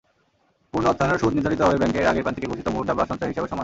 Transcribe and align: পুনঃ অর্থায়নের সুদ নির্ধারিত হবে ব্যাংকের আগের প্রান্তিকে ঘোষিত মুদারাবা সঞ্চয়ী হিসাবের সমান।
পুনঃ 0.71 0.87
অর্থায়নের 0.91 1.21
সুদ 1.21 1.31
নির্ধারিত 1.35 1.61
হবে 1.65 1.79
ব্যাংকের 1.81 2.09
আগের 2.11 2.23
প্রান্তিকে 2.25 2.49
ঘোষিত 2.51 2.67
মুদারাবা 2.75 3.03
সঞ্চয়ী 3.09 3.31
হিসাবের 3.31 3.49
সমান। 3.51 3.59